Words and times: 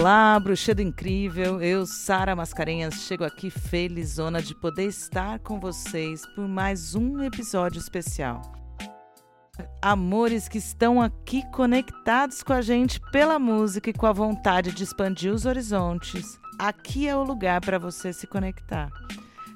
Olá, 0.00 0.40
bruxedo 0.40 0.80
incrível. 0.80 1.60
Eu, 1.60 1.84
Sara 1.84 2.34
Mascarenhas, 2.34 3.02
chego 3.02 3.22
aqui 3.22 3.50
felizona 3.50 4.40
de 4.40 4.54
poder 4.54 4.86
estar 4.86 5.38
com 5.40 5.60
vocês 5.60 6.22
por 6.34 6.48
mais 6.48 6.94
um 6.94 7.22
episódio 7.22 7.78
especial. 7.78 8.40
Amores 9.82 10.48
que 10.48 10.56
estão 10.56 11.02
aqui 11.02 11.42
conectados 11.52 12.42
com 12.42 12.54
a 12.54 12.62
gente 12.62 12.98
pela 13.12 13.38
música 13.38 13.90
e 13.90 13.92
com 13.92 14.06
a 14.06 14.12
vontade 14.12 14.72
de 14.72 14.84
expandir 14.84 15.34
os 15.34 15.44
horizontes. 15.44 16.40
Aqui 16.58 17.06
é 17.06 17.14
o 17.14 17.22
lugar 17.22 17.60
para 17.60 17.78
você 17.78 18.10
se 18.10 18.26
conectar. 18.26 18.88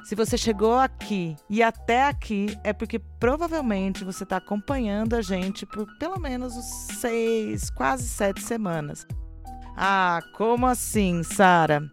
Se 0.05 0.15
você 0.15 0.37
chegou 0.37 0.75
aqui 0.75 1.37
e 1.49 1.63
até 1.63 2.07
aqui, 2.07 2.55
é 2.63 2.75
porque 2.75 2.99
provavelmente 2.99 4.05
você 4.05 4.25
está 4.25 4.37
acompanhando 4.37 5.17
a 5.17 5.23
gente 5.23 5.65
por 5.65 5.87
pelo 5.97 6.21
menos 6.21 6.53
seis, 7.01 7.71
quase 7.71 8.07
sete 8.07 8.43
semanas. 8.43 9.07
Ah, 9.77 10.21
como 10.37 10.67
assim, 10.67 11.23
Sara? 11.23 11.91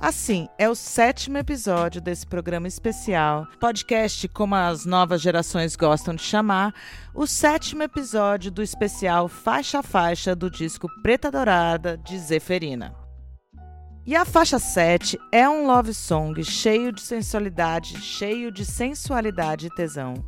Assim, 0.00 0.46
é 0.58 0.68
o 0.68 0.74
sétimo 0.74 1.38
episódio 1.38 2.00
desse 2.00 2.26
programa 2.26 2.68
especial, 2.68 3.46
podcast 3.58 4.28
como 4.28 4.54
as 4.54 4.84
novas 4.84 5.22
gerações 5.22 5.74
gostam 5.74 6.14
de 6.14 6.22
chamar, 6.22 6.74
o 7.14 7.26
sétimo 7.26 7.82
episódio 7.82 8.50
do 8.50 8.62
especial 8.62 9.26
Faixa 9.26 9.78
a 9.78 9.82
Faixa 9.82 10.36
do 10.36 10.50
disco 10.50 10.86
Preta 11.02 11.30
Dourada 11.30 11.96
de 11.96 12.18
Zeferina. 12.18 13.05
E 14.06 14.14
a 14.14 14.24
faixa 14.24 14.56
7 14.56 15.18
é 15.32 15.48
um 15.48 15.66
love 15.66 15.92
song 15.92 16.40
cheio 16.44 16.92
de 16.92 17.00
sensualidade, 17.00 18.00
cheio 18.00 18.52
de 18.52 18.64
sensualidade 18.64 19.66
e 19.66 19.70
tesão, 19.74 20.24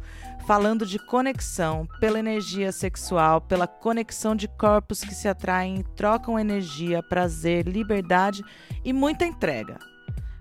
falando 0.48 0.84
de 0.84 0.98
conexão 0.98 1.87
pela 2.01 2.19
energia 2.19 2.73
sexual, 2.73 3.41
pela 3.41 3.69
conexão 3.69 4.34
de 4.34 4.49
corpos 4.49 5.05
que 5.05 5.15
se 5.15 5.29
atraem 5.29 5.79
e 5.79 5.84
trocam 5.95 6.37
energia, 6.37 7.05
prazer, 7.05 7.69
liberdade 7.69 8.43
e 8.84 8.93
muita 8.93 9.25
entrega. 9.25 9.79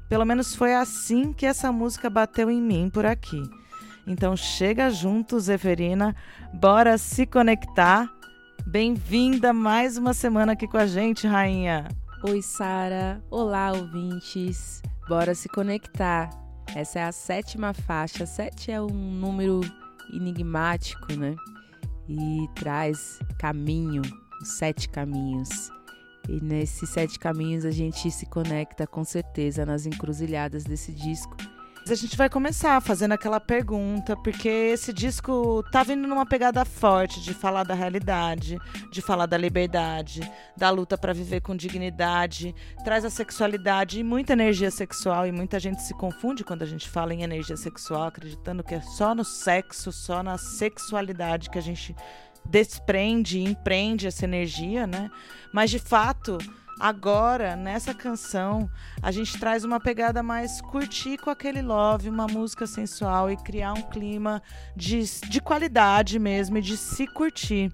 Pelo 0.09 0.25
menos 0.25 0.55
foi 0.55 0.73
assim 0.73 1.31
que 1.31 1.45
essa 1.45 1.71
música 1.71 2.09
bateu 2.09 2.49
em 2.49 2.59
mim 2.59 2.89
por 2.91 3.05
aqui. 3.05 3.43
Então 4.07 4.35
chega 4.35 4.89
junto, 4.89 5.39
Zeferina, 5.39 6.15
bora 6.51 6.97
se 6.97 7.27
conectar. 7.27 8.11
Bem-vinda 8.65 9.53
mais 9.53 9.95
uma 9.95 10.15
semana 10.15 10.53
aqui 10.53 10.67
com 10.67 10.77
a 10.77 10.87
gente, 10.87 11.27
rainha. 11.27 11.87
Oi, 12.23 12.41
Sara. 12.41 13.23
Olá, 13.29 13.71
ouvintes. 13.73 14.81
Bora 15.07 15.35
se 15.35 15.47
conectar. 15.47 16.31
Essa 16.75 16.99
é 16.99 17.03
a 17.03 17.11
sétima 17.11 17.75
faixa. 17.75 18.25
Sete 18.25 18.71
é 18.71 18.81
um 18.81 18.87
número 18.87 19.61
enigmático, 20.11 21.13
né? 21.13 21.35
E 22.09 22.47
traz 22.55 23.19
caminho, 23.37 24.01
os 24.41 24.57
sete 24.57 24.89
caminhos. 24.89 25.69
E 26.27 26.41
nesses 26.41 26.89
sete 26.89 27.19
caminhos 27.19 27.65
a 27.65 27.71
gente 27.71 28.09
se 28.09 28.25
conecta 28.25 28.87
com 28.87 29.03
certeza 29.03 29.63
nas 29.63 29.85
encruzilhadas 29.85 30.63
desse 30.63 30.91
disco 30.91 31.37
a 31.91 31.95
gente 31.95 32.17
vai 32.17 32.29
começar 32.29 32.81
fazendo 32.81 33.13
aquela 33.13 33.39
pergunta, 33.39 34.15
porque 34.17 34.47
esse 34.47 34.91
disco 34.91 35.63
tá 35.71 35.83
vindo 35.83 36.07
numa 36.07 36.25
pegada 36.25 36.65
forte 36.65 37.21
de 37.21 37.33
falar 37.33 37.63
da 37.63 37.73
realidade, 37.73 38.57
de 38.91 39.01
falar 39.01 39.25
da 39.25 39.37
liberdade, 39.37 40.21
da 40.55 40.69
luta 40.69 40.97
para 40.97 41.13
viver 41.13 41.41
com 41.41 41.55
dignidade, 41.55 42.53
traz 42.83 43.05
a 43.05 43.09
sexualidade 43.09 43.99
e 43.99 44.03
muita 44.03 44.33
energia 44.33 44.71
sexual 44.71 45.27
e 45.27 45.31
muita 45.31 45.59
gente 45.59 45.81
se 45.81 45.93
confunde 45.93 46.43
quando 46.43 46.63
a 46.63 46.65
gente 46.65 46.89
fala 46.89 47.13
em 47.13 47.23
energia 47.23 47.57
sexual, 47.57 48.03
acreditando 48.03 48.63
que 48.63 48.75
é 48.75 48.81
só 48.81 49.13
no 49.13 49.23
sexo, 49.23 49.91
só 49.91 50.23
na 50.23 50.37
sexualidade 50.37 51.49
que 51.49 51.57
a 51.57 51.61
gente 51.61 51.95
desprende 52.43 53.39
e 53.39 53.43
empreende 53.43 54.07
essa 54.07 54.25
energia, 54.25 54.87
né? 54.87 55.09
Mas 55.53 55.69
de 55.69 55.79
fato, 55.79 56.37
Agora, 56.79 57.55
nessa 57.55 57.93
canção, 57.93 58.69
a 59.01 59.11
gente 59.11 59.39
traz 59.39 59.63
uma 59.63 59.79
pegada 59.79 60.21
mais 60.21 60.61
curtir 60.61 61.17
com 61.17 61.29
aquele 61.29 61.61
love, 61.61 62.09
uma 62.09 62.27
música 62.27 62.67
sensual 62.67 63.31
e 63.31 63.37
criar 63.37 63.73
um 63.73 63.81
clima 63.81 64.41
de, 64.75 65.03
de 65.27 65.41
qualidade 65.41 66.19
mesmo 66.19 66.57
e 66.57 66.61
de 66.61 66.77
se 66.77 67.07
curtir. 67.07 67.71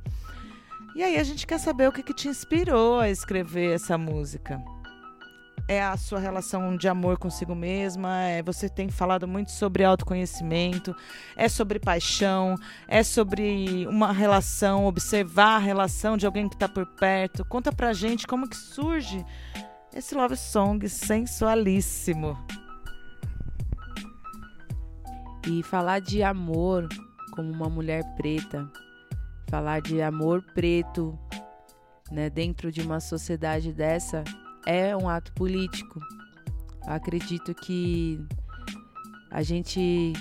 E 0.96 1.04
aí 1.04 1.18
a 1.18 1.24
gente 1.24 1.46
quer 1.46 1.60
saber 1.60 1.90
o 1.90 1.92
que, 1.92 2.02
que 2.02 2.14
te 2.14 2.30
inspirou 2.30 3.00
a 3.00 3.10
escrever 3.10 3.76
essa 3.76 3.98
música 3.98 4.62
é 5.68 5.82
a 5.82 5.96
sua 5.96 6.20
relação 6.20 6.76
de 6.76 6.88
amor 6.88 7.18
consigo 7.18 7.56
mesma, 7.56 8.24
é, 8.24 8.44
você 8.44 8.68
tem 8.68 8.90
falado 8.90 9.28
muito 9.28 9.52
sobre 9.52 9.84
autoconhecimento, 9.84 10.96
é 11.36 11.48
sobre 11.48 11.80
paixão, 11.80 12.56
é 12.88 13.02
sobre 13.02 13.88
uma 13.88 14.12
relação, 14.12 14.86
observar 14.86 15.56
a 15.56 15.60
relação 15.60 16.18
de 16.18 16.26
alguém 16.26 16.50
que 16.50 16.56
está 16.56 16.68
por 16.68 16.86
perto. 16.86 17.46
Conta 17.46 17.72
pra 17.72 17.94
gente 17.94 18.28
como 18.28 18.48
que 18.48 18.58
surge 18.58 19.26
esse 19.96 20.14
love 20.14 20.36
song 20.36 20.88
sensualíssimo. 20.90 22.38
E 25.48 25.64
falar 25.64 26.00
de 26.00 26.24
amor 26.24 26.88
como 27.34 27.52
uma 27.52 27.70
mulher 27.70 28.04
preta, 28.16 28.70
falar 29.50 29.82
de 29.82 30.02
amor 30.02 30.42
preto, 30.54 31.18
né, 32.12 32.30
dentro 32.30 32.72
de 32.72 32.82
uma 32.82 33.00
sociedade 33.00 33.74
dessa, 33.74 34.24
é 34.66 34.96
um 34.96 35.10
ato 35.10 35.32
político. 35.34 36.00
Eu 36.86 36.94
acredito 36.94 37.54
que 37.54 38.20
a 39.32 39.42
gente 39.42 40.14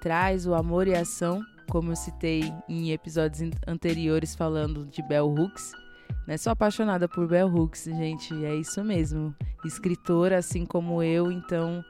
traz 0.00 0.46
o 0.46 0.54
amor 0.54 0.88
e 0.88 0.94
a 0.94 1.00
ação, 1.00 1.42
como 1.70 1.92
eu 1.92 1.96
citei 1.96 2.52
em 2.68 2.92
episódios 2.92 3.50
anteriores 3.66 4.34
falando 4.34 4.86
de 4.86 5.02
Bell 5.02 5.28
Hooks. 5.28 5.72
Né? 6.26 6.36
Sou 6.36 6.52
apaixonada 6.52 7.08
por 7.08 7.26
Bell 7.28 7.48
Hooks, 7.48 7.84
gente, 7.84 8.34
é 8.44 8.54
isso 8.54 8.82
mesmo. 8.82 9.34
Escritora 9.64 10.38
assim 10.38 10.64
como 10.64 11.02
eu, 11.02 11.30
então 11.30 11.84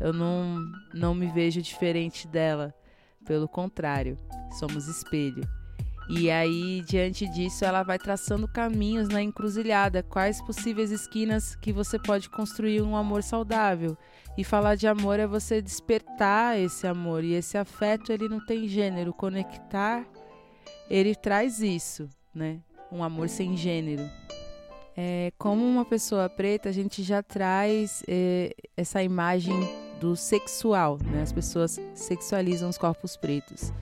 eu 0.00 0.12
não, 0.12 0.64
não 0.92 1.14
me 1.14 1.28
vejo 1.28 1.62
diferente 1.62 2.26
dela. 2.28 2.74
Pelo 3.24 3.48
contrário, 3.48 4.16
somos 4.58 4.88
espelho. 4.88 5.42
E 6.14 6.30
aí, 6.30 6.82
diante 6.82 7.26
disso, 7.26 7.64
ela 7.64 7.82
vai 7.82 7.98
traçando 7.98 8.46
caminhos 8.46 9.08
na 9.08 9.22
encruzilhada, 9.22 10.02
quais 10.02 10.42
possíveis 10.42 10.90
esquinas 10.90 11.56
que 11.56 11.72
você 11.72 11.98
pode 11.98 12.28
construir 12.28 12.82
um 12.82 12.94
amor 12.94 13.22
saudável. 13.22 13.96
E 14.36 14.44
falar 14.44 14.74
de 14.74 14.86
amor 14.86 15.18
é 15.18 15.26
você 15.26 15.62
despertar 15.62 16.58
esse 16.58 16.86
amor, 16.86 17.24
e 17.24 17.32
esse 17.32 17.56
afeto 17.56 18.12
ele 18.12 18.28
não 18.28 18.44
tem 18.44 18.68
gênero, 18.68 19.12
conectar 19.14 20.06
ele 20.92 21.14
traz 21.14 21.60
isso, 21.60 22.06
né? 22.34 22.60
Um 22.90 23.02
amor 23.02 23.30
sem 23.30 23.56
gênero. 23.56 24.02
É, 24.94 25.32
como 25.38 25.64
uma 25.64 25.86
pessoa 25.86 26.28
preta, 26.28 26.68
a 26.68 26.72
gente 26.72 27.02
já 27.02 27.22
traz 27.22 28.02
é, 28.06 28.54
essa 28.76 29.02
imagem 29.02 29.58
do 29.98 30.14
sexual, 30.14 30.98
né? 31.10 31.22
As 31.22 31.32
pessoas 31.32 31.80
sexualizam 31.94 32.68
os 32.68 32.76
corpos 32.76 33.16
pretos. 33.16 33.72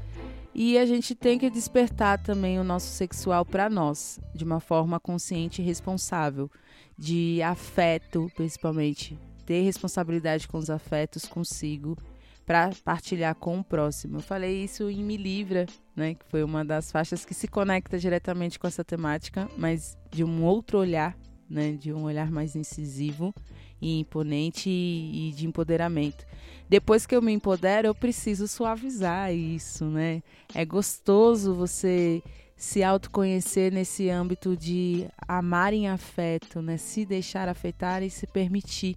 E 0.55 0.77
a 0.77 0.85
gente 0.85 1.15
tem 1.15 1.39
que 1.39 1.49
despertar 1.49 2.23
também 2.23 2.59
o 2.59 2.65
nosso 2.65 2.89
sexual 2.89 3.45
para 3.45 3.71
nós, 3.71 4.19
de 4.35 4.45
uma 4.45 4.61
forma 4.61 4.99
consciente 4.99 5.63
e 5.63 5.65
responsável, 5.65 6.51
de 6.99 7.41
afeto, 7.43 8.31
principalmente, 8.35 9.19
ter 9.47 9.63
responsabilidade 9.63 10.49
com 10.49 10.59
os 10.59 10.69
afetos 10.69 11.25
consigo 11.25 11.97
para 12.45 12.71
partilhar 12.85 13.35
com 13.37 13.61
o 13.61 13.65
próximo. 13.65 14.17
Eu 14.17 14.23
falei 14.23 14.65
isso 14.65 14.91
em 14.91 15.05
Me 15.05 15.17
Livra, 15.17 15.67
né, 15.95 16.15
que 16.15 16.27
foi 16.27 16.43
uma 16.43 16.65
das 16.65 16.91
faixas 16.91 17.25
que 17.25 17.33
se 17.33 17.47
conecta 17.47 17.97
diretamente 17.97 18.59
com 18.59 18.67
essa 18.67 18.85
temática, 18.85 19.49
mas 19.57 19.97
de 20.11 20.25
um 20.25 20.43
outro 20.43 20.79
olhar, 20.79 21.17
né, 21.49 21.73
de 21.73 21.93
um 21.93 22.03
olhar 22.03 22.31
mais 22.31 22.57
incisivo 22.57 23.33
e 23.81 23.99
imponente 23.99 24.69
e, 24.69 25.33
de 25.37 25.47
empoderamento 25.47 26.25
depois 26.71 27.05
que 27.05 27.17
eu 27.17 27.21
me 27.21 27.33
empodero, 27.33 27.89
eu 27.89 27.95
preciso 27.97 28.47
suavizar 28.47 29.35
isso, 29.35 29.87
né? 29.87 30.23
É 30.55 30.65
gostoso 30.65 31.53
você 31.53 32.23
se 32.57 32.85
autoconhecer 32.85 33.73
nesse 33.73 34.09
âmbito 34.09 34.57
de 34.57 35.09
amar 35.27 35.73
em 35.73 35.89
afeto, 35.89 36.63
né? 36.63 36.77
Se 36.77 37.05
deixar 37.05 37.49
afetar 37.49 38.05
e 38.05 38.09
se 38.09 38.25
permitir. 38.25 38.97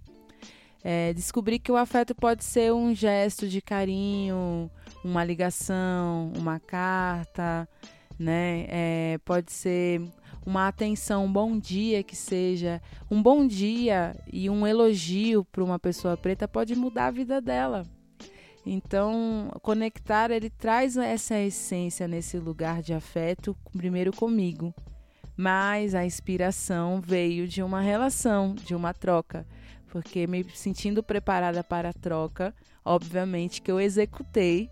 É, 0.84 1.12
descobrir 1.14 1.58
que 1.58 1.72
o 1.72 1.76
afeto 1.76 2.14
pode 2.14 2.44
ser 2.44 2.72
um 2.72 2.94
gesto 2.94 3.48
de 3.48 3.60
carinho, 3.60 4.70
uma 5.02 5.24
ligação, 5.24 6.32
uma 6.36 6.60
carta, 6.60 7.68
né? 8.16 8.66
É, 8.68 9.18
pode 9.24 9.50
ser 9.50 10.00
uma 10.46 10.68
atenção, 10.68 11.24
um 11.24 11.32
bom 11.32 11.58
dia 11.58 12.02
que 12.02 12.14
seja, 12.14 12.80
um 13.10 13.22
bom 13.22 13.46
dia 13.46 14.14
e 14.32 14.50
um 14.50 14.66
elogio 14.66 15.44
para 15.44 15.64
uma 15.64 15.78
pessoa 15.78 16.16
preta 16.16 16.46
pode 16.46 16.74
mudar 16.74 17.06
a 17.06 17.10
vida 17.10 17.40
dela. 17.40 17.84
Então, 18.66 19.50
conectar 19.62 20.30
ele 20.30 20.48
traz 20.48 20.96
essa 20.96 21.38
essência 21.38 22.08
nesse 22.08 22.38
lugar 22.38 22.82
de 22.82 22.94
afeto, 22.94 23.56
primeiro 23.76 24.12
comigo. 24.12 24.74
Mas 25.36 25.94
a 25.94 26.04
inspiração 26.04 27.00
veio 27.00 27.48
de 27.48 27.62
uma 27.62 27.80
relação, 27.80 28.54
de 28.54 28.74
uma 28.74 28.94
troca, 28.94 29.46
porque 29.88 30.26
me 30.26 30.44
sentindo 30.54 31.02
preparada 31.02 31.64
para 31.64 31.90
a 31.90 31.92
troca, 31.92 32.54
obviamente 32.84 33.60
que 33.60 33.70
eu 33.70 33.80
executei, 33.80 34.70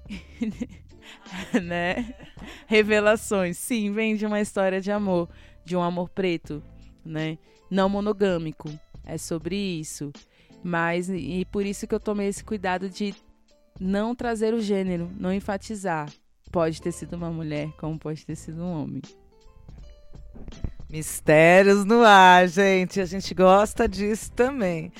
né? 1.63 2.15
Revelações. 2.67 3.59
Sim, 3.59 3.93
vem 3.93 4.15
de 4.15 4.25
uma 4.25 4.41
história 4.41 4.81
de 4.81 4.91
amor 4.91 5.29
de 5.65 5.77
um 5.77 5.83
amor 5.83 6.09
preto. 6.09 6.63
né? 7.05 7.39
Não 7.71 7.89
monogâmico. 7.89 8.69
É 9.05 9.19
sobre 9.19 9.57
isso. 9.57 10.13
Mas, 10.63 11.09
e 11.09 11.45
por 11.51 11.67
isso 11.67 11.87
que 11.87 11.95
eu 11.95 12.01
tomei 12.01 12.29
esse 12.29 12.45
cuidado 12.45 12.89
de 12.89 13.15
não 13.81 14.15
trazer 14.15 14.55
o 14.55 14.61
gênero, 14.61 15.11
não 15.19 15.33
enfatizar. 15.33 16.09
Pode 16.53 16.81
ter 16.81 16.93
sido 16.93 17.15
uma 17.17 17.31
mulher, 17.31 17.73
como 17.79 17.99
pode 17.99 18.25
ter 18.25 18.37
sido 18.37 18.63
um 18.63 18.83
homem. 18.83 19.03
Mistérios 20.89 21.85
no 21.85 22.03
ar, 22.03 22.47
gente. 22.47 23.01
A 23.01 23.07
gente 23.07 23.35
gosta 23.35 23.89
disso 23.89 24.31
também. 24.33 24.93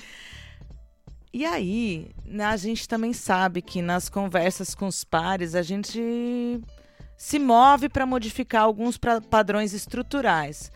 E 1.33 1.45
aí, 1.45 2.11
né, 2.25 2.45
a 2.45 2.57
gente 2.57 2.89
também 2.89 3.13
sabe 3.13 3.63
que 3.63 3.81
nas 3.81 4.09
conversas 4.09 4.75
com 4.75 4.87
os 4.87 5.05
pares, 5.05 5.55
a 5.55 5.63
gente 5.63 6.61
se 7.17 7.39
move 7.39 7.89
para 7.89 8.07
modificar 8.07 8.63
alguns 8.63 8.97
pra 8.97 9.21
padrões 9.21 9.73
estruturais. 9.73 10.71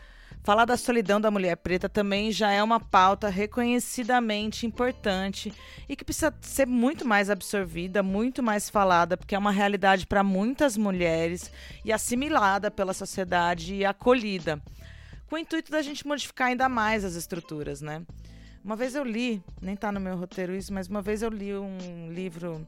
Falar 0.46 0.64
da 0.64 0.76
solidão 0.76 1.20
da 1.20 1.28
mulher 1.28 1.56
preta 1.56 1.88
também 1.88 2.30
já 2.30 2.52
é 2.52 2.62
uma 2.62 2.78
pauta 2.78 3.28
reconhecidamente 3.28 4.64
importante 4.64 5.52
e 5.88 5.96
que 5.96 6.04
precisa 6.04 6.32
ser 6.40 6.68
muito 6.68 7.04
mais 7.04 7.28
absorvida, 7.28 8.00
muito 8.00 8.44
mais 8.44 8.70
falada, 8.70 9.16
porque 9.16 9.34
é 9.34 9.38
uma 9.38 9.50
realidade 9.50 10.06
para 10.06 10.22
muitas 10.22 10.76
mulheres 10.76 11.50
e 11.84 11.92
assimilada 11.92 12.70
pela 12.70 12.94
sociedade 12.94 13.74
e 13.74 13.84
acolhida, 13.84 14.62
com 15.28 15.34
o 15.34 15.38
intuito 15.38 15.72
da 15.72 15.82
gente 15.82 16.06
modificar 16.06 16.46
ainda 16.46 16.68
mais 16.68 17.04
as 17.04 17.16
estruturas, 17.16 17.80
né? 17.80 18.02
Uma 18.64 18.76
vez 18.76 18.94
eu 18.94 19.02
li, 19.02 19.42
nem 19.60 19.74
está 19.74 19.90
no 19.90 19.98
meu 19.98 20.16
roteiro 20.16 20.54
isso, 20.54 20.72
mas 20.72 20.86
uma 20.86 21.02
vez 21.02 21.22
eu 21.22 21.28
li 21.28 21.54
um 21.54 22.12
livro 22.12 22.64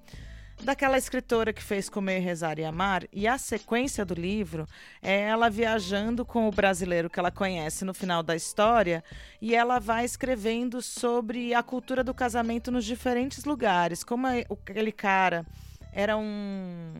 daquela 0.63 0.99
escritora 0.99 1.53
que 1.53 1.63
fez 1.63 1.89
Comer, 1.89 2.21
Rezar 2.21 2.59
e 2.59 2.65
Amar, 2.65 3.05
e 3.13 3.27
a 3.27 3.39
sequência 3.39 4.05
do 4.05 4.15
livro 4.15 4.67
é 5.01 5.23
ela 5.23 5.49
viajando 5.49 6.25
com 6.25 6.49
o 6.49 6.53
brasileiro 6.53 7.09
que 7.09 7.19
ela 7.19 7.31
conhece 7.31 7.85
no 7.85 7.95
final 7.95 8.23
da 8.23 8.37
história, 8.37 9.03
e 9.41 9.55
ela 9.55 9.79
vai 9.79 10.05
escrevendo 10.05 10.83
sobre 10.83 11.55
a 11.55 11.63
cultura 11.63 12.03
do 12.03 12.13
casamento 12.13 12.71
nos 12.71 12.85
diferentes 12.85 13.45
lugares, 13.45 14.03
como 14.03 14.27
aquele 14.27 14.93
cara 14.93 15.47
era 15.93 16.17
um 16.17 16.95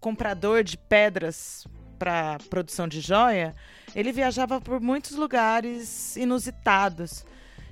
comprador 0.00 0.64
de 0.64 0.76
pedras 0.76 1.66
para 1.98 2.38
produção 2.50 2.88
de 2.88 3.00
joia, 3.00 3.54
ele 3.94 4.10
viajava 4.10 4.60
por 4.60 4.80
muitos 4.80 5.12
lugares 5.12 6.16
inusitados 6.16 7.24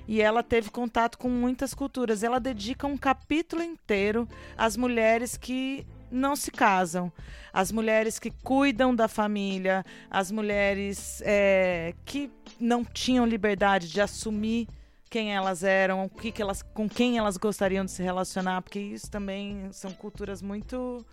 e 0.07 0.21
ela 0.21 0.43
teve 0.43 0.69
contato 0.69 1.17
com 1.17 1.29
muitas 1.29 1.73
culturas. 1.73 2.23
Ela 2.23 2.39
dedica 2.39 2.87
um 2.87 2.97
capítulo 2.97 3.61
inteiro 3.61 4.27
às 4.57 4.75
mulheres 4.75 5.37
que 5.37 5.85
não 6.11 6.35
se 6.35 6.51
casam, 6.51 7.11
às 7.53 7.71
mulheres 7.71 8.19
que 8.19 8.29
cuidam 8.29 8.93
da 8.93 9.07
família, 9.07 9.85
às 10.09 10.29
mulheres 10.31 11.21
é, 11.25 11.93
que 12.05 12.29
não 12.59 12.83
tinham 12.83 13.25
liberdade 13.25 13.87
de 13.89 14.01
assumir 14.01 14.67
quem 15.09 15.33
elas 15.33 15.63
eram, 15.63 16.05
o 16.05 16.09
que, 16.09 16.31
que 16.31 16.41
elas, 16.41 16.61
com 16.61 16.87
quem 16.87 17.17
elas 17.17 17.37
gostariam 17.37 17.83
de 17.83 17.91
se 17.91 18.03
relacionar, 18.03 18.61
porque 18.61 18.79
isso 18.79 19.09
também 19.09 19.69
são 19.71 19.91
culturas 19.91 20.41
muito 20.41 21.05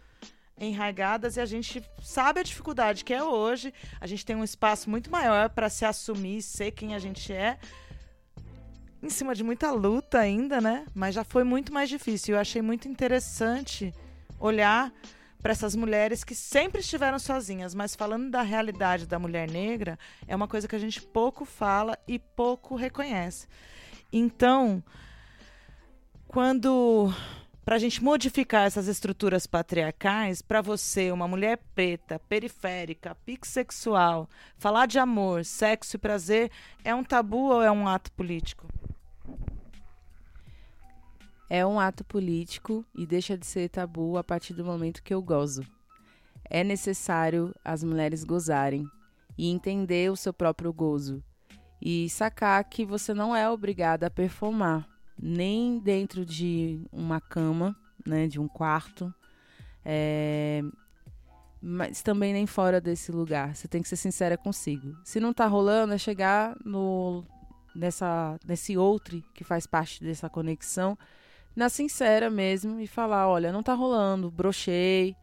enraigadas 0.60 1.36
e 1.36 1.40
a 1.40 1.46
gente 1.46 1.82
sabe 2.02 2.40
a 2.40 2.42
dificuldade 2.42 3.04
que 3.04 3.14
é 3.14 3.22
hoje. 3.22 3.72
A 4.00 4.06
gente 4.06 4.24
tem 4.24 4.36
um 4.36 4.44
espaço 4.44 4.90
muito 4.90 5.10
maior 5.10 5.48
para 5.50 5.68
se 5.68 5.84
assumir, 5.84 6.42
ser 6.42 6.72
quem 6.72 6.94
a 6.94 6.98
gente 6.98 7.32
é 7.32 7.58
em 9.02 9.10
cima 9.10 9.34
de 9.34 9.44
muita 9.44 9.70
luta 9.70 10.18
ainda, 10.18 10.60
né? 10.60 10.86
Mas 10.94 11.14
já 11.14 11.24
foi 11.24 11.44
muito 11.44 11.72
mais 11.72 11.88
difícil. 11.88 12.34
Eu 12.34 12.40
achei 12.40 12.60
muito 12.60 12.88
interessante 12.88 13.94
olhar 14.40 14.92
para 15.40 15.52
essas 15.52 15.76
mulheres 15.76 16.24
que 16.24 16.34
sempre 16.34 16.80
estiveram 16.80 17.18
sozinhas, 17.18 17.74
mas 17.74 17.94
falando 17.94 18.30
da 18.30 18.42
realidade 18.42 19.06
da 19.06 19.18
mulher 19.18 19.48
negra, 19.48 19.98
é 20.26 20.34
uma 20.34 20.48
coisa 20.48 20.66
que 20.66 20.74
a 20.74 20.80
gente 20.80 21.00
pouco 21.00 21.44
fala 21.44 21.96
e 22.08 22.18
pouco 22.18 22.74
reconhece. 22.74 23.46
Então, 24.12 24.82
quando 26.26 27.12
para 27.64 27.76
a 27.76 27.78
gente 27.78 28.02
modificar 28.02 28.66
essas 28.66 28.88
estruturas 28.88 29.46
patriarcais, 29.46 30.40
para 30.40 30.62
você, 30.62 31.12
uma 31.12 31.28
mulher 31.28 31.58
preta, 31.74 32.18
periférica, 32.18 33.14
pixexual, 33.26 34.26
falar 34.56 34.86
de 34.86 34.98
amor, 34.98 35.44
sexo 35.44 35.96
e 35.96 35.98
prazer 35.98 36.50
é 36.82 36.94
um 36.94 37.04
tabu 37.04 37.50
ou 37.50 37.62
é 37.62 37.70
um 37.70 37.86
ato 37.86 38.10
político? 38.12 38.66
É 41.48 41.64
um 41.64 41.80
ato 41.80 42.04
político 42.04 42.84
e 42.94 43.06
deixa 43.06 43.36
de 43.36 43.46
ser 43.46 43.68
tabu 43.68 44.16
a 44.18 44.24
partir 44.24 44.52
do 44.54 44.64
momento 44.64 45.02
que 45.02 45.14
eu 45.14 45.22
gozo. 45.22 45.62
É 46.44 46.62
necessário 46.62 47.54
as 47.64 47.82
mulheres 47.82 48.24
gozarem 48.24 48.86
e 49.36 49.48
entender 49.48 50.10
o 50.10 50.16
seu 50.16 50.32
próprio 50.32 50.72
gozo 50.72 51.22
e 51.80 52.08
sacar 52.10 52.62
que 52.64 52.84
você 52.84 53.14
não 53.14 53.34
é 53.34 53.48
obrigada 53.48 54.06
a 54.06 54.10
performar, 54.10 54.86
nem 55.18 55.78
dentro 55.78 56.24
de 56.24 56.82
uma 56.92 57.20
cama, 57.20 57.76
né, 58.04 58.26
de 58.26 58.40
um 58.40 58.48
quarto, 58.48 59.12
é... 59.84 60.62
mas 61.62 62.02
também 62.02 62.32
nem 62.32 62.46
fora 62.46 62.80
desse 62.80 63.12
lugar. 63.12 63.54
Você 63.54 63.68
tem 63.68 63.80
que 63.80 63.88
ser 63.88 63.96
sincera 63.96 64.36
consigo. 64.36 64.96
Se 65.04 65.20
não 65.20 65.32
tá 65.32 65.46
rolando, 65.46 65.94
é 65.94 65.98
chegar 65.98 66.56
no 66.64 67.24
nessa 67.74 68.38
nesse 68.44 68.76
outro 68.76 69.22
que 69.34 69.44
faz 69.44 69.66
parte 69.66 70.02
dessa 70.02 70.28
conexão 70.28 70.98
na 71.54 71.68
sincera 71.68 72.30
mesmo 72.30 72.80
e 72.80 72.86
falar, 72.86 73.28
olha, 73.28 73.52
não 73.52 73.62
tá 73.62 73.74
rolando, 73.74 74.30
brochei, 74.30 75.16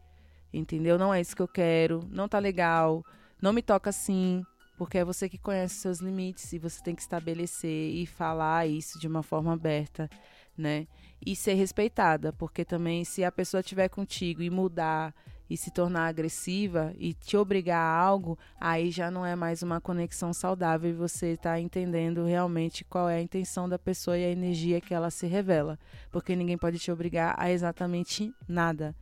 entendeu? 0.52 0.98
Não 0.98 1.12
é 1.12 1.20
isso 1.20 1.34
que 1.34 1.42
eu 1.42 1.48
quero, 1.48 2.06
não 2.10 2.28
tá 2.28 2.38
legal, 2.38 3.04
não 3.40 3.52
me 3.52 3.62
toca 3.62 3.90
assim, 3.90 4.44
porque 4.76 4.98
é 4.98 5.04
você 5.04 5.28
que 5.28 5.38
conhece 5.38 5.76
seus 5.76 6.00
limites 6.00 6.52
e 6.52 6.58
você 6.58 6.82
tem 6.82 6.94
que 6.94 7.02
estabelecer 7.02 7.94
e 7.94 8.06
falar 8.06 8.66
isso 8.66 8.98
de 8.98 9.08
uma 9.08 9.22
forma 9.22 9.52
aberta, 9.52 10.08
né? 10.56 10.86
E 11.24 11.34
ser 11.34 11.54
respeitada, 11.54 12.32
porque 12.32 12.64
também 12.64 13.04
se 13.04 13.24
a 13.24 13.32
pessoa 13.32 13.60
estiver 13.60 13.88
contigo 13.88 14.42
e 14.42 14.50
mudar 14.50 15.14
e 15.48 15.56
se 15.56 15.70
tornar 15.70 16.06
agressiva 16.06 16.92
e 16.98 17.14
te 17.14 17.36
obrigar 17.36 17.78
a 17.78 17.98
algo, 17.98 18.38
aí 18.60 18.90
já 18.90 19.10
não 19.10 19.24
é 19.24 19.36
mais 19.36 19.62
uma 19.62 19.80
conexão 19.80 20.32
saudável 20.32 20.90
e 20.90 20.94
você 20.94 21.28
está 21.32 21.58
entendendo 21.60 22.24
realmente 22.24 22.84
qual 22.84 23.08
é 23.08 23.16
a 23.16 23.22
intenção 23.22 23.68
da 23.68 23.78
pessoa 23.78 24.18
e 24.18 24.24
a 24.24 24.30
energia 24.30 24.80
que 24.80 24.92
ela 24.92 25.10
se 25.10 25.26
revela, 25.26 25.78
porque 26.10 26.34
ninguém 26.34 26.58
pode 26.58 26.78
te 26.78 26.90
obrigar 26.90 27.34
a 27.38 27.50
exatamente 27.50 28.32
nada, 28.48 28.94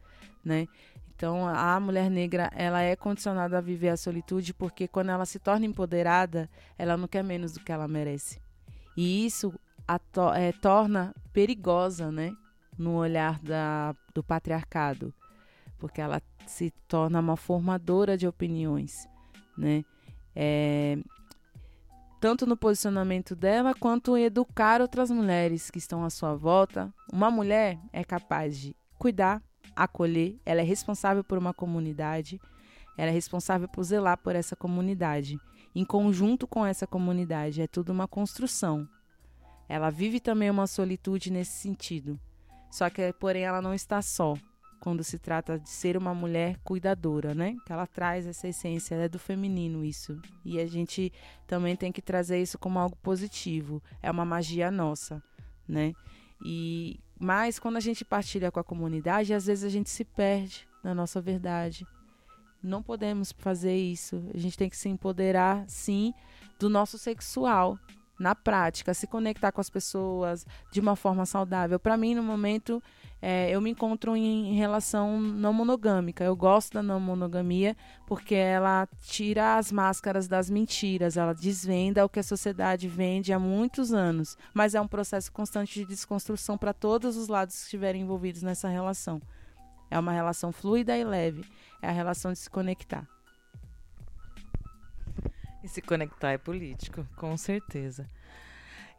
né? 0.44 0.66
Então, 1.16 1.46
a 1.46 1.78
mulher 1.78 2.10
negra, 2.10 2.50
ela 2.54 2.82
é 2.82 2.96
condicionada 2.96 3.56
a 3.56 3.60
viver 3.60 3.88
a 3.88 3.96
solitude 3.96 4.52
porque 4.52 4.88
quando 4.88 5.10
ela 5.10 5.24
se 5.24 5.38
torna 5.38 5.64
empoderada, 5.64 6.50
ela 6.76 6.96
não 6.96 7.06
quer 7.06 7.22
menos 7.22 7.52
do 7.52 7.60
que 7.60 7.70
ela 7.70 7.86
merece. 7.86 8.42
E 8.96 9.24
isso 9.24 9.54
to 10.12 10.32
é, 10.34 10.50
torna 10.52 11.14
perigosa, 11.32 12.10
né? 12.10 12.32
No 12.76 12.96
olhar 12.96 13.38
da, 13.38 13.94
do 14.12 14.24
patriarcado 14.24 15.14
porque 15.84 16.00
ela 16.00 16.22
se 16.46 16.70
torna 16.88 17.20
uma 17.20 17.36
formadora 17.36 18.16
de 18.16 18.26
opiniões, 18.26 19.06
né? 19.54 19.84
É, 20.34 20.96
tanto 22.18 22.46
no 22.46 22.56
posicionamento 22.56 23.36
dela 23.36 23.74
quanto 23.74 24.16
em 24.16 24.24
educar 24.24 24.80
outras 24.80 25.10
mulheres 25.10 25.70
que 25.70 25.76
estão 25.76 26.02
à 26.02 26.08
sua 26.08 26.34
volta. 26.34 26.90
Uma 27.12 27.30
mulher 27.30 27.78
é 27.92 28.02
capaz 28.02 28.58
de 28.58 28.74
cuidar, 28.98 29.42
acolher, 29.76 30.40
ela 30.46 30.62
é 30.62 30.64
responsável 30.64 31.22
por 31.22 31.36
uma 31.36 31.52
comunidade, 31.52 32.40
ela 32.96 33.10
é 33.10 33.12
responsável 33.12 33.68
por 33.68 33.82
zelar 33.84 34.16
por 34.16 34.34
essa 34.34 34.56
comunidade. 34.56 35.38
Em 35.74 35.84
conjunto 35.84 36.46
com 36.46 36.64
essa 36.64 36.86
comunidade, 36.86 37.60
é 37.60 37.66
tudo 37.66 37.92
uma 37.92 38.08
construção. 38.08 38.88
Ela 39.68 39.90
vive 39.90 40.18
também 40.18 40.48
uma 40.48 40.66
solitude 40.66 41.30
nesse 41.30 41.52
sentido. 41.52 42.18
Só 42.70 42.88
que, 42.88 43.12
porém, 43.12 43.42
ela 43.42 43.60
não 43.60 43.74
está 43.74 44.00
só 44.00 44.34
quando 44.80 45.02
se 45.02 45.18
trata 45.18 45.58
de 45.58 45.68
ser 45.68 45.96
uma 45.96 46.14
mulher 46.14 46.58
cuidadora, 46.62 47.34
né? 47.34 47.56
Que 47.64 47.72
ela 47.72 47.86
traz 47.86 48.26
essa 48.26 48.48
essência, 48.48 48.94
é 48.94 49.08
do 49.08 49.18
feminino 49.18 49.84
isso. 49.84 50.20
E 50.44 50.58
a 50.60 50.66
gente 50.66 51.12
também 51.46 51.74
tem 51.76 51.90
que 51.90 52.02
trazer 52.02 52.40
isso 52.40 52.58
como 52.58 52.78
algo 52.78 52.96
positivo. 52.96 53.82
É 54.02 54.10
uma 54.10 54.24
magia 54.24 54.70
nossa, 54.70 55.22
né? 55.66 55.92
E 56.44 57.00
mas 57.18 57.58
quando 57.58 57.76
a 57.76 57.80
gente 57.80 58.04
partilha 58.04 58.50
com 58.50 58.60
a 58.60 58.64
comunidade, 58.64 59.32
às 59.32 59.46
vezes 59.46 59.64
a 59.64 59.68
gente 59.68 59.88
se 59.88 60.04
perde 60.04 60.66
na 60.82 60.94
nossa 60.94 61.20
verdade. 61.20 61.86
Não 62.62 62.82
podemos 62.82 63.32
fazer 63.38 63.76
isso. 63.76 64.22
A 64.34 64.38
gente 64.38 64.56
tem 64.56 64.68
que 64.68 64.76
se 64.76 64.88
empoderar, 64.88 65.64
sim, 65.68 66.12
do 66.58 66.68
nosso 66.68 66.98
sexual, 66.98 67.78
na 68.18 68.34
prática, 68.34 68.94
se 68.94 69.06
conectar 69.06 69.52
com 69.52 69.60
as 69.60 69.70
pessoas 69.70 70.46
de 70.72 70.80
uma 70.80 70.96
forma 70.96 71.26
saudável. 71.26 71.78
Para 71.78 71.96
mim, 71.96 72.14
no 72.14 72.22
momento, 72.22 72.82
é, 73.26 73.48
eu 73.50 73.58
me 73.58 73.70
encontro 73.70 74.14
em, 74.14 74.50
em, 74.50 74.54
relação 74.54 75.18
não 75.18 75.50
monogâmica. 75.50 76.22
Eu 76.22 76.36
gosto 76.36 76.74
da 76.74 76.82
não 76.82 77.00
monogamia 77.00 77.74
porque 78.06 78.34
ela 78.34 78.86
tira 79.00 79.56
as 79.56 79.72
máscaras 79.72 80.28
das 80.28 80.50
mentiras, 80.50 81.16
ela 81.16 81.32
desvenda 81.32 82.04
o 82.04 82.08
que 82.08 82.20
a 82.20 82.22
sociedade 82.22 82.86
vende 82.86 83.32
há 83.32 83.38
muitos 83.38 83.94
anos. 83.94 84.36
Mas 84.52 84.74
é 84.74 84.80
um 84.80 84.86
processo 84.86 85.32
constante 85.32 85.80
de 85.80 85.86
desconstrução 85.86 86.58
para 86.58 86.74
todos 86.74 87.16
os 87.16 87.28
lados 87.28 87.56
que 87.56 87.62
estiverem 87.62 88.02
envolvidos 88.02 88.42
nessa 88.42 88.68
relação. 88.68 89.22
É 89.90 89.98
uma 89.98 90.12
relação 90.12 90.52
fluida 90.52 90.94
e 90.94 91.02
leve. 91.02 91.46
É 91.80 91.88
a 91.88 91.92
relação 91.92 92.30
de 92.30 92.38
se 92.38 92.50
conectar. 92.50 93.08
E 95.62 95.68
se 95.68 95.80
conectar 95.80 96.32
é 96.32 96.36
político, 96.36 97.06
com 97.16 97.34
certeza. 97.38 98.06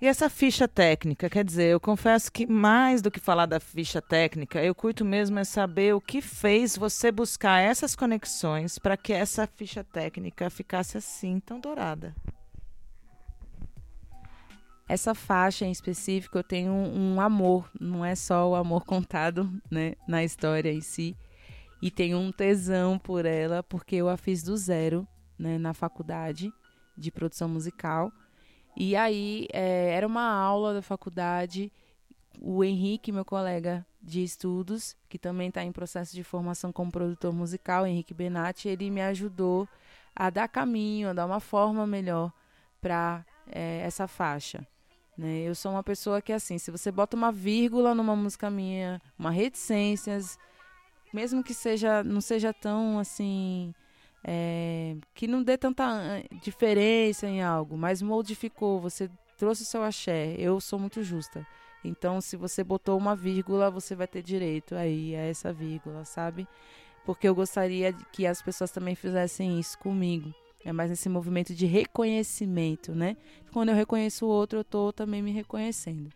E 0.01 0.07
essa 0.07 0.29
ficha 0.29 0.67
técnica, 0.67 1.29
quer 1.29 1.43
dizer, 1.43 1.69
eu 1.69 1.79
confesso 1.79 2.29
que 2.29 2.45
mais 2.45 3.01
do 3.01 3.09
que 3.09 3.19
falar 3.19 3.45
da 3.45 3.61
ficha 3.61 4.01
técnica, 4.01 4.61
eu 4.61 4.75
curto 4.75 5.05
mesmo 5.05 5.39
é 5.39 5.45
saber 5.45 5.95
o 5.95 6.01
que 6.01 6.21
fez 6.21 6.75
você 6.75 7.11
buscar 7.11 7.61
essas 7.61 7.95
conexões 7.95 8.77
para 8.77 8.97
que 8.97 9.13
essa 9.13 9.47
ficha 9.47 9.85
técnica 9.85 10.49
ficasse 10.49 10.97
assim 10.97 11.39
tão 11.39 11.61
dourada. 11.61 12.13
Essa 14.87 15.15
faixa 15.15 15.65
em 15.65 15.71
específico 15.71 16.37
eu 16.37 16.43
tenho 16.43 16.73
um, 16.73 17.19
amor, 17.21 17.71
não 17.79 18.03
é 18.03 18.15
só 18.15 18.49
o 18.49 18.55
amor 18.55 18.83
contado 18.85 19.49
né, 19.71 19.95
na 20.05 20.23
história 20.25 20.71
em 20.71 20.81
si, 20.81 21.15
e 21.81 21.89
tenho 21.89 22.17
um 22.17 22.33
tesão 22.33 22.99
por 22.99 23.25
ela 23.25 23.63
porque 23.63 23.95
eu 23.95 24.09
a 24.09 24.17
fiz 24.17 24.43
do 24.43 24.57
zero 24.57 25.07
né, 25.39 25.57
na 25.57 25.73
faculdade 25.73 26.51
de 26.97 27.11
produção 27.11 27.47
musical. 27.47 28.11
E 28.75 28.95
aí 28.95 29.47
é, 29.53 29.91
era 29.91 30.05
uma 30.05 30.27
aula 30.27 30.73
da 30.73 30.81
faculdade. 30.81 31.71
O 32.41 32.63
Henrique, 32.63 33.11
meu 33.11 33.23
colega 33.23 33.85
de 34.01 34.23
estudos, 34.23 34.95
que 35.09 35.17
também 35.17 35.49
está 35.49 35.63
em 35.63 35.71
processo 35.71 36.13
de 36.13 36.23
formação 36.23 36.71
como 36.71 36.91
produtor 36.91 37.33
musical, 37.33 37.87
Henrique 37.87 38.13
Benatti, 38.13 38.67
ele 38.67 38.89
me 38.89 39.01
ajudou 39.01 39.67
a 40.15 40.29
dar 40.29 40.47
caminho, 40.47 41.09
a 41.09 41.13
dar 41.13 41.25
uma 41.25 41.39
forma 41.39 41.87
melhor 41.87 42.31
para 42.81 43.25
é, 43.47 43.79
essa 43.79 44.07
faixa. 44.07 44.65
Né? 45.17 45.39
Eu 45.39 45.55
sou 45.55 45.71
uma 45.71 45.83
pessoa 45.83 46.21
que, 46.21 46.33
assim, 46.33 46.57
se 46.57 46.69
você 46.69 46.91
bota 46.91 47.15
uma 47.15 47.31
vírgula 47.31 47.95
numa 47.95 48.15
música 48.15 48.49
minha, 48.49 49.01
uma 49.17 49.31
reticências, 49.31 50.37
mesmo 51.13 51.43
que 51.43 51.53
seja 51.53 52.03
não 52.03 52.19
seja 52.19 52.53
tão 52.53 52.99
assim 52.99 53.73
é, 54.27 54.95
que 55.13 55.27
não 55.27 55.43
dê 55.43 55.55
tanta 55.55 55.83
ah, 55.85 56.23
diferença 56.41 57.27
em 57.27 57.43
algo, 57.43 57.77
mas 57.77 58.01
modificou, 58.01 58.79
você 58.79 59.07
trouxe 59.37 59.63
seu 59.63 59.83
axé. 59.83 60.35
Eu 60.39 60.59
sou 60.59 60.79
muito 60.79 61.03
justa. 61.03 61.45
Então, 61.83 62.19
se 62.19 62.35
você 62.35 62.63
botou 62.63 62.97
uma 62.97 63.15
vírgula, 63.15 63.69
você 63.69 63.93
vai 63.93 64.07
ter 64.07 64.23
direito 64.23 64.73
aí 64.73 65.15
a 65.15 65.21
essa 65.21 65.53
vírgula, 65.53 66.03
sabe? 66.03 66.47
Porque 67.05 67.27
eu 67.27 67.35
gostaria 67.35 67.93
que 68.11 68.25
as 68.25 68.41
pessoas 68.41 68.71
também 68.71 68.95
fizessem 68.95 69.59
isso 69.59 69.77
comigo. 69.77 70.33
É 70.63 70.73
mais 70.73 70.89
nesse 70.89 71.07
movimento 71.07 71.53
de 71.53 71.67
reconhecimento, 71.67 72.95
né? 72.95 73.15
Quando 73.53 73.69
eu 73.69 73.75
reconheço 73.75 74.25
o 74.25 74.29
outro, 74.29 74.59
eu 74.59 74.63
tô 74.63 74.91
também 74.91 75.21
me 75.21 75.31
reconhecendo, 75.31 76.09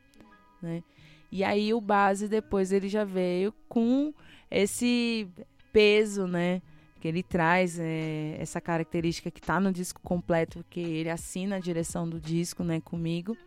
né? 0.60 0.84
E 1.32 1.44
aí 1.44 1.72
o 1.72 1.80
base 1.80 2.28
depois 2.28 2.72
ele 2.72 2.90
já 2.90 3.04
veio 3.04 3.54
com 3.68 4.12
esse 4.50 5.28
peso, 5.72 6.26
né? 6.26 6.64
Que 7.00 7.08
ele 7.08 7.24
traz 7.24 7.80
é, 7.80 8.36
essa 8.40 8.60
característica 8.60 9.32
que 9.32 9.40
está 9.40 9.60
no 9.60 9.72
disco 9.72 10.02
completo, 10.02 10.66
que 10.70 10.80
ele 10.80 11.10
assina 11.10 11.56
a 11.56 11.60
direção 11.60 12.08
do 12.08 12.20
disco, 12.20 12.64
né, 12.64 12.82
comigo. 12.82 13.38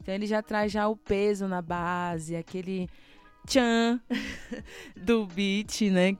Então 0.00 0.14
ele 0.14 0.26
já 0.26 0.42
traz 0.42 0.72
já 0.72 0.88
o 0.88 0.96
peso 0.96 1.46
na 1.46 1.62
base, 1.62 2.34
aquele 2.34 2.88
tchan 3.46 4.00
do 4.96 5.26
beat, 5.26 5.82
né? 5.90 6.16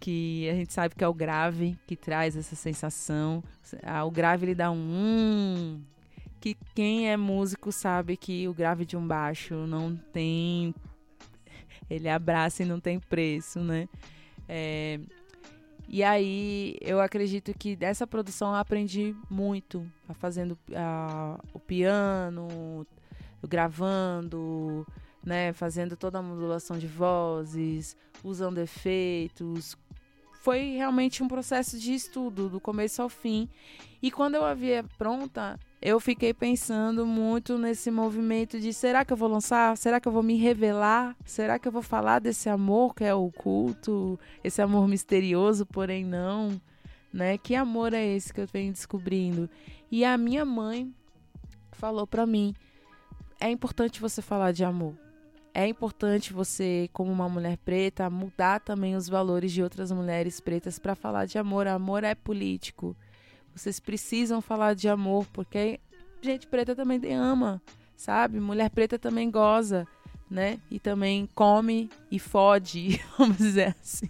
Que 0.00 0.48
a 0.50 0.54
gente 0.54 0.72
sabe 0.72 0.94
que 0.94 1.04
é 1.04 1.08
o 1.08 1.14
grave 1.14 1.76
que 1.86 1.96
traz 1.96 2.36
essa 2.36 2.56
sensação. 2.56 3.42
Ah, 3.82 4.04
o 4.04 4.10
grave 4.10 4.46
ele 4.46 4.54
dá 4.54 4.70
um 4.70 4.76
hum, 4.76 5.82
que 6.40 6.56
quem 6.74 7.10
é 7.10 7.16
músico 7.16 7.70
sabe 7.70 8.16
que 8.16 8.48
o 8.48 8.54
grave 8.54 8.84
de 8.84 8.96
um 8.96 9.06
baixo 9.06 9.54
não 9.66 9.96
tem 9.96 10.74
ele 11.90 12.08
abraça 12.08 12.62
e 12.62 12.66
não 12.66 12.78
tem 12.78 13.00
preço, 13.00 13.60
né? 13.60 13.88
É, 14.48 15.00
e 15.88 16.04
aí 16.04 16.76
eu 16.82 17.00
acredito 17.00 17.52
que 17.58 17.74
dessa 17.74 18.06
produção 18.06 18.50
eu 18.50 18.56
aprendi 18.56 19.16
muito, 19.30 19.90
fazendo 20.14 20.58
a, 20.74 21.40
o 21.54 21.58
piano, 21.58 22.86
gravando, 23.46 24.86
né, 25.24 25.52
fazendo 25.54 25.96
toda 25.96 26.18
a 26.18 26.22
modulação 26.22 26.78
de 26.78 26.86
vozes, 26.86 27.96
usando 28.22 28.58
efeitos. 28.58 29.76
Foi 30.42 30.76
realmente 30.76 31.22
um 31.22 31.28
processo 31.28 31.78
de 31.78 31.94
estudo 31.94 32.50
do 32.50 32.60
começo 32.60 33.00
ao 33.00 33.08
fim. 33.08 33.48
E 34.02 34.10
quando 34.10 34.34
eu 34.34 34.44
a 34.44 34.52
via 34.52 34.84
pronta, 34.98 35.58
eu 35.80 36.00
fiquei 36.00 36.34
pensando 36.34 37.06
muito 37.06 37.56
nesse 37.56 37.90
movimento 37.90 38.58
de 38.58 38.72
será 38.72 39.04
que 39.04 39.12
eu 39.12 39.16
vou 39.16 39.28
lançar? 39.28 39.76
Será 39.76 40.00
que 40.00 40.08
eu 40.08 40.12
vou 40.12 40.22
me 40.22 40.36
revelar? 40.36 41.16
Será 41.24 41.58
que 41.58 41.68
eu 41.68 41.72
vou 41.72 41.82
falar 41.82 42.18
desse 42.18 42.48
amor 42.48 42.94
que 42.94 43.04
é 43.04 43.14
oculto, 43.14 44.18
esse 44.42 44.60
amor 44.60 44.88
misterioso, 44.88 45.64
porém 45.64 46.04
não, 46.04 46.60
né? 47.12 47.38
Que 47.38 47.54
amor 47.54 47.94
é 47.94 48.04
esse 48.04 48.34
que 48.34 48.40
eu 48.40 48.46
venho 48.46 48.72
descobrindo? 48.72 49.48
E 49.90 50.04
a 50.04 50.18
minha 50.18 50.44
mãe 50.44 50.92
falou 51.70 52.06
para 52.06 52.26
mim: 52.26 52.54
é 53.40 53.48
importante 53.48 54.00
você 54.00 54.20
falar 54.20 54.50
de 54.50 54.64
amor. 54.64 54.94
É 55.54 55.66
importante 55.66 56.32
você, 56.32 56.90
como 56.92 57.10
uma 57.10 57.28
mulher 57.28 57.56
preta, 57.58 58.10
mudar 58.10 58.60
também 58.60 58.94
os 58.94 59.08
valores 59.08 59.50
de 59.52 59.62
outras 59.62 59.90
mulheres 59.90 60.40
pretas 60.40 60.78
para 60.78 60.94
falar 60.94 61.24
de 61.24 61.38
amor. 61.38 61.66
Amor 61.66 62.04
é 62.04 62.14
político. 62.14 62.96
Vocês 63.58 63.80
precisam 63.80 64.40
falar 64.40 64.74
de 64.74 64.88
amor, 64.88 65.26
porque 65.32 65.80
gente 66.22 66.46
preta 66.46 66.76
também 66.76 67.00
ama, 67.12 67.60
sabe? 67.96 68.38
Mulher 68.38 68.70
preta 68.70 68.98
também 68.98 69.30
goza, 69.30 69.86
né? 70.30 70.60
E 70.70 70.78
também 70.78 71.28
come 71.34 71.90
e 72.10 72.20
fode, 72.20 73.00
vamos 73.18 73.38
dizer 73.38 73.76
assim. 73.80 74.08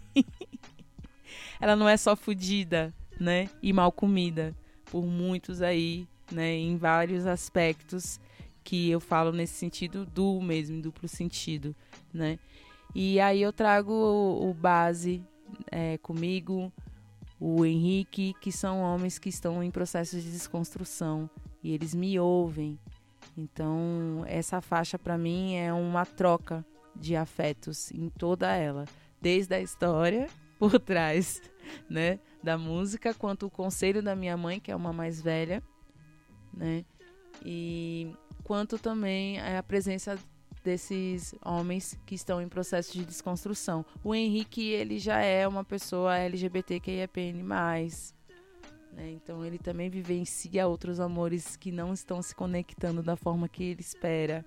Ela 1.59 1.75
não 1.75 1.89
é 1.89 1.97
só 1.97 2.15
fodida, 2.15 2.95
né? 3.19 3.49
E 3.63 3.73
mal 3.73 3.91
comida 3.91 4.55
por 4.85 5.05
muitos 5.05 5.63
aí, 5.63 6.07
né? 6.31 6.55
Em 6.55 6.77
vários 6.77 7.27
aspectos 7.27 8.21
que 8.63 8.91
eu 8.91 9.01
falo 9.01 9.33
nesse 9.33 9.55
sentido 9.55 10.05
do 10.05 10.43
mesmo, 10.43 10.83
duplo 10.83 11.09
sentido, 11.09 11.75
né? 12.13 12.39
E 12.95 13.19
aí 13.19 13.41
eu 13.41 13.53
trago 13.53 13.93
o 13.93 14.53
base 14.53 15.23
é, 15.71 15.97
comigo, 15.99 16.71
o 17.41 17.65
Henrique, 17.65 18.35
que 18.41 18.51
são 18.51 18.81
homens 18.81 19.19
que 19.19 19.29
estão 19.29 19.63
em 19.63 19.71
processo 19.71 20.21
de 20.21 20.31
desconstrução 20.31 21.31
e 21.63 21.73
eles 21.73 21.95
me 21.95 22.19
ouvem. 22.19 22.79
Então, 23.37 24.25
essa 24.27 24.61
faixa 24.61 24.99
para 24.99 25.17
mim 25.17 25.55
é 25.55 25.73
uma 25.73 26.05
troca 26.05 26.65
de 26.95 27.15
afetos 27.15 27.93
em 27.93 28.09
toda 28.09 28.53
ela, 28.53 28.85
desde 29.21 29.55
a 29.55 29.61
história 29.61 30.29
por 30.59 30.79
trás, 30.81 31.41
né, 31.89 32.19
da 32.43 32.59
música, 32.59 33.15
quanto 33.15 33.47
o 33.47 33.51
conselho 33.51 34.03
da 34.03 34.17
minha 34.17 34.37
mãe, 34.37 34.59
que 34.59 34.73
é 34.73 34.77
uma 34.77 34.93
mais 34.93 35.21
velha, 35.21 35.63
né? 36.53 36.85
E 37.45 38.13
quanto 38.43 38.79
também 38.79 39.41
a 39.41 39.63
presença 39.63 40.19
desses 40.63 41.35
homens 41.45 41.99
que 42.05 42.15
estão 42.15 42.41
em 42.41 42.49
processo 42.49 42.93
de 42.93 43.05
desconstrução. 43.05 43.85
O 44.03 44.15
Henrique, 44.15 44.71
ele 44.71 44.99
já 44.99 45.21
é 45.21 45.47
uma 45.47 45.65
pessoa 45.65 46.17
LGBTQIAPN+, 46.17 47.43
né? 48.93 49.11
Então 49.11 49.45
ele 49.45 49.59
também 49.59 49.89
vivencia 49.89 50.67
outros 50.67 51.01
amores 51.01 51.57
que 51.57 51.71
não 51.71 51.93
estão 51.93 52.21
se 52.21 52.35
conectando 52.35 53.03
da 53.03 53.17
forma 53.17 53.49
que 53.49 53.63
ele 53.63 53.81
espera, 53.81 54.45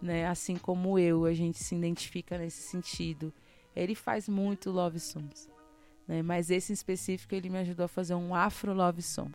né? 0.00 0.26
Assim 0.26 0.56
como 0.56 0.98
eu, 0.98 1.24
a 1.24 1.34
gente 1.34 1.62
se 1.62 1.74
identifica 1.74 2.38
nesse 2.38 2.62
sentido. 2.62 3.32
Ele 3.74 3.94
faz 3.94 4.28
muito 4.28 4.70
love 4.70 5.00
songs, 5.00 5.48
né? 6.06 6.22
Mas 6.22 6.50
esse 6.50 6.72
em 6.72 6.74
específico 6.74 7.34
ele 7.34 7.50
me 7.50 7.58
ajudou 7.58 7.84
a 7.84 7.88
fazer 7.88 8.14
um 8.14 8.34
afro 8.34 8.72
love 8.72 9.02
song. 9.02 9.32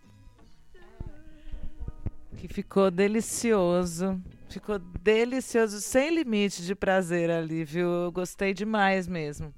Que 2.37 2.47
ficou 2.47 2.89
delicioso. 2.89 4.21
Ficou 4.49 4.79
delicioso, 4.79 5.79
sem 5.79 6.13
limite 6.13 6.63
de 6.63 6.73
prazer 6.73 7.29
ali, 7.29 7.63
viu? 7.63 8.11
Gostei 8.11 8.51
demais 8.51 9.07
mesmo. 9.07 9.53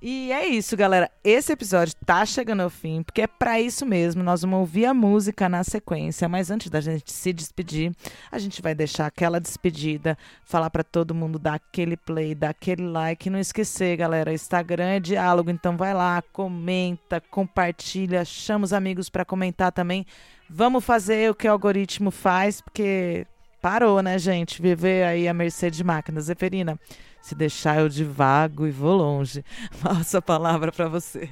E 0.00 0.30
é 0.30 0.46
isso, 0.46 0.76
galera. 0.76 1.10
Esse 1.24 1.52
episódio 1.52 1.92
tá 2.06 2.24
chegando 2.24 2.60
ao 2.60 2.70
fim, 2.70 3.02
porque 3.02 3.22
é 3.22 3.26
para 3.26 3.58
isso 3.60 3.84
mesmo. 3.84 4.22
Nós 4.22 4.42
vamos 4.42 4.60
ouvir 4.60 4.84
a 4.84 4.94
música 4.94 5.48
na 5.48 5.64
sequência, 5.64 6.28
mas 6.28 6.50
antes 6.50 6.70
da 6.70 6.80
gente 6.80 7.10
se 7.10 7.32
despedir, 7.32 7.92
a 8.30 8.38
gente 8.38 8.62
vai 8.62 8.76
deixar 8.76 9.06
aquela 9.06 9.40
despedida, 9.40 10.16
falar 10.44 10.70
para 10.70 10.84
todo 10.84 11.14
mundo 11.14 11.36
dar 11.36 11.54
aquele 11.54 11.96
play, 11.96 12.32
dar 12.32 12.50
aquele 12.50 12.86
like, 12.86 13.28
não 13.28 13.40
esquecer, 13.40 13.96
galera, 13.96 14.32
Instagram 14.32 14.88
é 14.88 15.00
diálogo, 15.00 15.50
então 15.50 15.76
vai 15.76 15.92
lá, 15.92 16.22
comenta, 16.32 17.20
compartilha, 17.20 18.24
chama 18.24 18.66
os 18.66 18.72
amigos 18.72 19.08
para 19.08 19.24
comentar 19.24 19.72
também. 19.72 20.06
Vamos 20.48 20.84
fazer 20.84 21.28
o 21.30 21.34
que 21.34 21.48
o 21.48 21.50
algoritmo 21.50 22.12
faz, 22.12 22.60
porque 22.60 23.26
Parou, 23.60 24.02
né, 24.02 24.18
gente? 24.18 24.62
Viver 24.62 25.04
aí 25.04 25.28
a 25.28 25.34
mercê 25.34 25.70
de 25.70 25.82
máquinas. 25.82 26.24
Zeferina, 26.24 26.78
se 27.20 27.34
deixar 27.34 27.80
eu 27.80 27.88
divago 27.88 28.66
e 28.66 28.70
vou 28.70 28.96
longe. 28.96 29.44
Passa 29.82 30.18
a 30.18 30.22
palavra 30.22 30.70
para 30.70 30.88
você. 30.88 31.28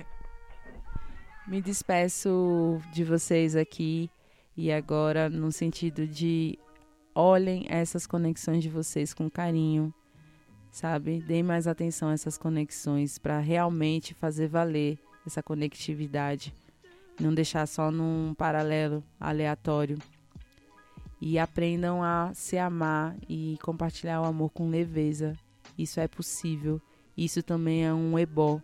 Me 1.47 1.61
despeço 1.61 2.81
de 2.93 3.05
vocês 3.05 3.55
aqui 3.55 4.11
e 4.57 4.73
agora 4.73 5.31
no 5.31 5.53
sentido 5.53 6.07
de 6.07 6.59
olhem 7.15 7.65
essas 7.69 8.07
conexões 8.07 8.63
de 8.63 8.69
vocês 8.69 9.15
com 9.15 9.31
carinho, 9.31 9.95
sabe? 10.73 11.23
Deem 11.23 11.45
mais 11.45 11.69
atenção 11.69 12.09
a 12.09 12.15
essas 12.15 12.37
conexões 12.37 13.17
para 13.19 13.39
realmente 13.39 14.13
fazer 14.15 14.49
valer 14.49 14.99
essa 15.25 15.43
conectividade 15.43 16.53
não 17.21 17.33
deixar 17.33 17.67
só 17.67 17.91
num 17.91 18.35
paralelo 18.35 19.03
aleatório. 19.19 19.99
E 21.21 21.39
aprendam 21.39 22.03
a 22.03 22.33
se 22.35 22.59
amar 22.59 23.17
e 23.29 23.59
compartilhar 23.63 24.21
o 24.21 24.25
amor 24.25 24.51
com 24.51 24.69
leveza. 24.69 25.35
Isso 25.79 26.01
é 26.01 26.07
possível. 26.07 26.81
Isso 27.17 27.43
também 27.43 27.87
é 27.87 27.95
um 27.95 28.19
ebó. 28.19 28.61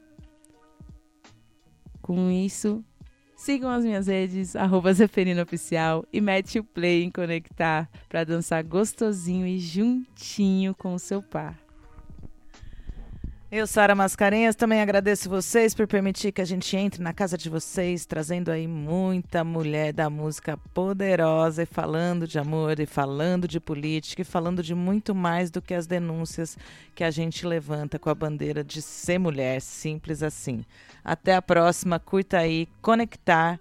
Com 2.02 2.30
isso, 2.30 2.84
sigam 3.36 3.70
as 3.70 3.84
minhas 3.84 4.06
redes, 4.08 4.56
arroba 4.56 4.90
Oficial, 5.42 6.04
e 6.12 6.20
mete 6.20 6.58
o 6.58 6.64
play 6.64 7.04
em 7.04 7.10
conectar 7.10 7.88
para 8.08 8.24
dançar 8.24 8.62
gostosinho 8.64 9.46
e 9.46 9.58
juntinho 9.58 10.74
com 10.74 10.94
o 10.94 10.98
seu 10.98 11.22
par. 11.22 11.61
Eu, 13.54 13.66
Sara 13.66 13.94
Mascarenhas, 13.94 14.56
também 14.56 14.80
agradeço 14.80 15.28
vocês 15.28 15.74
por 15.74 15.86
permitir 15.86 16.32
que 16.32 16.40
a 16.40 16.44
gente 16.44 16.74
entre 16.74 17.02
na 17.02 17.12
casa 17.12 17.36
de 17.36 17.50
vocês, 17.50 18.06
trazendo 18.06 18.50
aí 18.50 18.66
muita 18.66 19.44
mulher 19.44 19.92
da 19.92 20.08
música 20.08 20.56
poderosa 20.72 21.64
e 21.64 21.66
falando 21.66 22.26
de 22.26 22.38
amor 22.38 22.80
e 22.80 22.86
falando 22.86 23.46
de 23.46 23.60
política 23.60 24.22
e 24.22 24.24
falando 24.24 24.62
de 24.62 24.74
muito 24.74 25.14
mais 25.14 25.50
do 25.50 25.60
que 25.60 25.74
as 25.74 25.86
denúncias 25.86 26.56
que 26.94 27.04
a 27.04 27.10
gente 27.10 27.46
levanta 27.46 27.98
com 27.98 28.08
a 28.08 28.14
bandeira 28.14 28.64
de 28.64 28.80
ser 28.80 29.18
mulher, 29.18 29.60
simples 29.60 30.22
assim. 30.22 30.64
Até 31.04 31.34
a 31.34 31.42
próxima, 31.42 32.00
curta 32.00 32.38
aí, 32.38 32.66
conectar 32.80 33.60